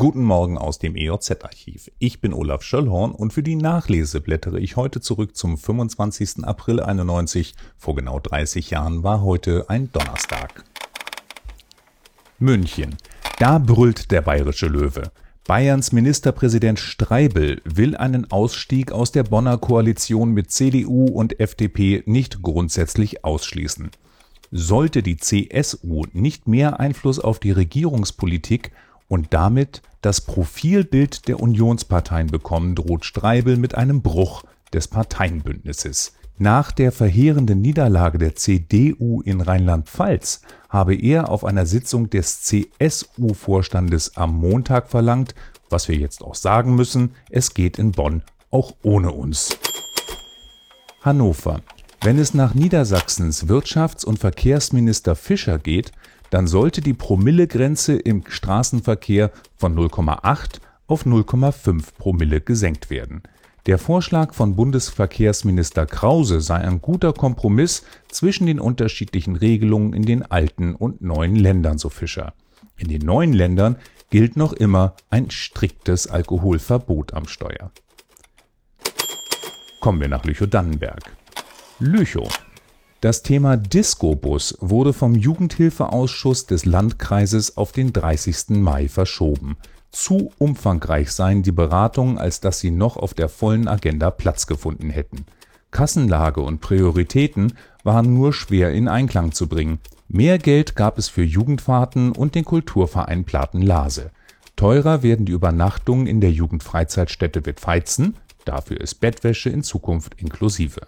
Guten 0.00 0.22
Morgen 0.22 0.56
aus 0.56 0.78
dem 0.78 0.96
EOZ-Archiv. 0.96 1.90
Ich 1.98 2.22
bin 2.22 2.32
Olaf 2.32 2.62
Schöllhorn 2.62 3.12
und 3.12 3.34
für 3.34 3.42
die 3.42 3.54
Nachlese 3.54 4.22
blättere 4.22 4.58
ich 4.58 4.76
heute 4.76 5.02
zurück 5.02 5.36
zum 5.36 5.58
25. 5.58 6.42
April 6.42 6.80
91. 6.80 7.54
Vor 7.76 7.96
genau 7.96 8.18
30 8.18 8.70
Jahren 8.70 9.02
war 9.02 9.20
heute 9.20 9.68
ein 9.68 9.92
Donnerstag. 9.92 10.64
München. 12.38 12.96
Da 13.38 13.58
brüllt 13.58 14.10
der 14.10 14.22
bayerische 14.22 14.68
Löwe. 14.68 15.12
Bayerns 15.46 15.92
Ministerpräsident 15.92 16.78
Streibel 16.78 17.60
will 17.66 17.94
einen 17.94 18.30
Ausstieg 18.32 18.92
aus 18.92 19.12
der 19.12 19.24
Bonner 19.24 19.58
Koalition 19.58 20.32
mit 20.32 20.50
CDU 20.50 21.08
und 21.08 21.38
FDP 21.40 22.02
nicht 22.06 22.40
grundsätzlich 22.40 23.22
ausschließen. 23.22 23.90
Sollte 24.50 25.02
die 25.02 25.18
CSU 25.18 26.04
nicht 26.14 26.48
mehr 26.48 26.80
Einfluss 26.80 27.18
auf 27.18 27.38
die 27.38 27.52
Regierungspolitik 27.52 28.72
und 29.10 29.34
damit 29.34 29.82
das 30.02 30.20
Profilbild 30.20 31.26
der 31.26 31.40
Unionsparteien 31.40 32.28
bekommen, 32.28 32.76
droht 32.76 33.04
Streibel 33.04 33.56
mit 33.56 33.74
einem 33.74 34.02
Bruch 34.02 34.44
des 34.72 34.86
Parteienbündnisses. 34.86 36.12
Nach 36.38 36.70
der 36.70 36.92
verheerenden 36.92 37.60
Niederlage 37.60 38.18
der 38.18 38.36
CDU 38.36 39.20
in 39.20 39.40
Rheinland-Pfalz 39.40 40.42
habe 40.70 40.94
er 40.94 41.28
auf 41.28 41.44
einer 41.44 41.66
Sitzung 41.66 42.08
des 42.08 42.42
CSU-Vorstandes 42.42 44.16
am 44.16 44.38
Montag 44.38 44.88
verlangt, 44.88 45.34
was 45.68 45.88
wir 45.88 45.96
jetzt 45.96 46.22
auch 46.22 46.36
sagen 46.36 46.76
müssen, 46.76 47.10
es 47.28 47.52
geht 47.52 47.78
in 47.78 47.90
Bonn 47.90 48.22
auch 48.50 48.74
ohne 48.82 49.10
uns. 49.10 49.58
Hannover. 51.02 51.62
Wenn 52.02 52.18
es 52.18 52.32
nach 52.32 52.54
Niedersachsens 52.54 53.48
Wirtschafts- 53.48 54.04
und 54.04 54.18
Verkehrsminister 54.18 55.16
Fischer 55.16 55.58
geht, 55.58 55.92
dann 56.30 56.46
sollte 56.46 56.80
die 56.80 56.94
Promillegrenze 56.94 57.96
im 57.96 58.24
Straßenverkehr 58.26 59.30
von 59.56 59.76
0,8 59.76 60.60
auf 60.86 61.04
0,5 61.04 61.94
Promille 61.98 62.40
gesenkt 62.40 62.90
werden. 62.90 63.22
Der 63.66 63.78
Vorschlag 63.78 64.32
von 64.32 64.56
Bundesverkehrsminister 64.56 65.84
Krause 65.86 66.40
sei 66.40 66.56
ein 66.56 66.80
guter 66.80 67.12
Kompromiss 67.12 67.84
zwischen 68.08 68.46
den 68.46 68.58
unterschiedlichen 68.58 69.36
Regelungen 69.36 69.92
in 69.92 70.02
den 70.02 70.22
alten 70.22 70.74
und 70.74 71.02
neuen 71.02 71.36
Ländern, 71.36 71.76
so 71.76 71.90
Fischer. 71.90 72.32
In 72.78 72.88
den 72.88 73.02
neuen 73.02 73.34
Ländern 73.34 73.76
gilt 74.08 74.36
noch 74.36 74.54
immer 74.54 74.94
ein 75.10 75.30
striktes 75.30 76.06
Alkoholverbot 76.06 77.12
am 77.12 77.28
Steuer. 77.28 77.70
Kommen 79.80 80.00
wir 80.00 80.08
nach 80.08 80.24
Lüchow-Dannenberg. 80.24 81.12
Lüchow 81.78 82.28
das 83.00 83.22
Thema 83.22 83.56
Disco-Bus 83.56 84.58
wurde 84.60 84.92
vom 84.92 85.14
Jugendhilfeausschuss 85.14 86.44
des 86.44 86.66
Landkreises 86.66 87.56
auf 87.56 87.72
den 87.72 87.94
30. 87.94 88.50
Mai 88.50 88.88
verschoben. 88.88 89.56
Zu 89.90 90.30
umfangreich 90.36 91.10
seien 91.10 91.42
die 91.42 91.50
Beratungen, 91.50 92.18
als 92.18 92.40
dass 92.40 92.60
sie 92.60 92.70
noch 92.70 92.98
auf 92.98 93.14
der 93.14 93.30
vollen 93.30 93.68
Agenda 93.68 94.10
Platz 94.10 94.46
gefunden 94.46 94.90
hätten. 94.90 95.24
Kassenlage 95.70 96.42
und 96.42 96.60
Prioritäten 96.60 97.54
waren 97.84 98.12
nur 98.12 98.34
schwer 98.34 98.72
in 98.72 98.86
Einklang 98.86 99.32
zu 99.32 99.48
bringen. 99.48 99.78
Mehr 100.08 100.38
Geld 100.38 100.76
gab 100.76 100.98
es 100.98 101.08
für 101.08 101.22
Jugendfahrten 101.22 102.12
und 102.12 102.34
den 102.34 102.44
Kulturverein 102.44 103.24
Platen-Lase. 103.24 104.10
Teurer 104.56 105.02
werden 105.02 105.24
die 105.24 105.32
Übernachtungen 105.32 106.06
in 106.06 106.20
der 106.20 106.32
Jugendfreizeitstätte 106.32 107.46
Wittfeizen, 107.46 108.16
dafür 108.44 108.78
ist 108.78 108.96
Bettwäsche 108.96 109.48
in 109.48 109.62
Zukunft 109.62 110.20
inklusive. 110.20 110.82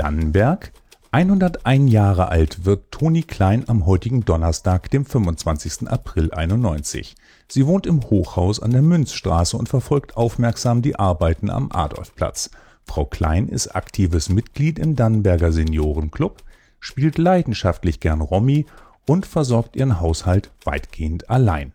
Dannenberg. 0.00 0.72
101 1.10 1.92
Jahre 1.92 2.28
alt 2.30 2.64
wird 2.64 2.90
Toni 2.90 3.22
Klein 3.22 3.68
am 3.68 3.84
heutigen 3.84 4.24
Donnerstag, 4.24 4.90
dem 4.90 5.04
25. 5.04 5.90
April 5.90 6.32
91. 6.32 7.16
Sie 7.48 7.66
wohnt 7.66 7.86
im 7.86 8.02
Hochhaus 8.04 8.60
an 8.60 8.70
der 8.70 8.80
Münzstraße 8.80 9.58
und 9.58 9.68
verfolgt 9.68 10.16
aufmerksam 10.16 10.80
die 10.80 10.98
Arbeiten 10.98 11.50
am 11.50 11.70
Adolfplatz. 11.70 12.48
Frau 12.86 13.04
Klein 13.04 13.46
ist 13.46 13.76
aktives 13.76 14.30
Mitglied 14.30 14.78
im 14.78 14.96
Dannenberger 14.96 15.52
Seniorenclub, 15.52 16.44
spielt 16.78 17.18
leidenschaftlich 17.18 18.00
gern 18.00 18.22
Romy 18.22 18.64
und 19.06 19.26
versorgt 19.26 19.76
ihren 19.76 20.00
Haushalt 20.00 20.50
weitgehend 20.64 21.28
allein. 21.28 21.74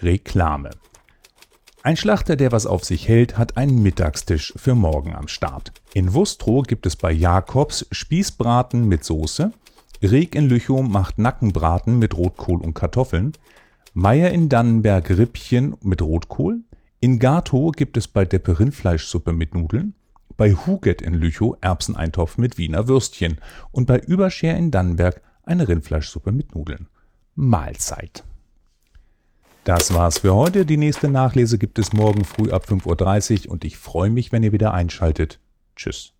Reklame 0.00 0.70
ein 1.82 1.96
Schlachter, 1.96 2.36
der 2.36 2.52
was 2.52 2.66
auf 2.66 2.84
sich 2.84 3.08
hält, 3.08 3.38
hat 3.38 3.56
einen 3.56 3.82
Mittagstisch 3.82 4.52
für 4.56 4.74
morgen 4.74 5.14
am 5.14 5.28
Start. 5.28 5.72
In 5.94 6.14
Wustrow 6.14 6.62
gibt 6.64 6.86
es 6.86 6.96
bei 6.96 7.10
Jakobs 7.10 7.86
Spießbraten 7.90 8.86
mit 8.86 9.04
Soße, 9.04 9.52
Reg 10.02 10.34
in 10.34 10.48
Lüchow 10.48 10.82
macht 10.82 11.18
Nackenbraten 11.18 11.98
mit 11.98 12.16
Rotkohl 12.16 12.60
und 12.60 12.74
Kartoffeln, 12.74 13.32
Meier 13.94 14.30
in 14.30 14.48
Dannenberg 14.48 15.10
Rippchen 15.10 15.76
mit 15.82 16.02
Rotkohl, 16.02 16.60
in 17.00 17.18
Gatow 17.18 17.72
gibt 17.72 17.96
es 17.96 18.08
bei 18.08 18.24
Deppe 18.24 18.58
Rindfleischsuppe 18.58 19.32
mit 19.32 19.54
Nudeln, 19.54 19.94
bei 20.36 20.54
Huget 20.54 21.02
in 21.02 21.14
Lüchow 21.14 21.56
Erbseneintopf 21.60 22.38
mit 22.38 22.58
Wiener 22.58 22.88
Würstchen 22.88 23.38
und 23.70 23.86
bei 23.86 23.98
Überscher 23.98 24.56
in 24.56 24.70
Dannenberg 24.70 25.20
eine 25.44 25.68
Rindfleischsuppe 25.68 26.32
mit 26.32 26.54
Nudeln. 26.54 26.88
Mahlzeit. 27.34 28.24
Das 29.64 29.94
war's 29.94 30.18
für 30.18 30.34
heute. 30.34 30.66
Die 30.66 30.76
nächste 30.76 31.08
Nachlese 31.08 31.56
gibt 31.56 31.78
es 31.78 31.92
morgen 31.92 32.24
früh 32.24 32.50
ab 32.50 32.64
5.30 32.68 33.46
Uhr 33.46 33.52
und 33.52 33.64
ich 33.64 33.76
freue 33.76 34.10
mich, 34.10 34.32
wenn 34.32 34.42
ihr 34.42 34.50
wieder 34.50 34.74
einschaltet. 34.74 35.38
Tschüss. 35.76 36.11